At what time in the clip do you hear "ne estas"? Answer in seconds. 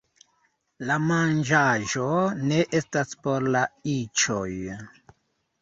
2.53-3.13